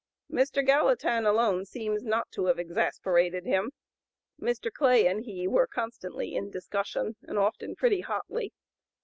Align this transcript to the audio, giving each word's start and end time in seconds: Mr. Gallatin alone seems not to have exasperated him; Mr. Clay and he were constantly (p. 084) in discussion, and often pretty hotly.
Mr. 0.31 0.65
Gallatin 0.65 1.27
alone 1.27 1.63
seems 1.63 2.01
not 2.03 2.31
to 2.31 2.45
have 2.45 2.57
exasperated 2.57 3.45
him; 3.45 3.71
Mr. 4.41 4.73
Clay 4.73 5.05
and 5.05 5.25
he 5.25 5.47
were 5.47 5.67
constantly 5.67 6.29
(p. 6.29 6.37
084) 6.37 6.41
in 6.43 6.49
discussion, 6.49 7.15
and 7.21 7.37
often 7.37 7.75
pretty 7.75 7.99
hotly. 8.01 8.51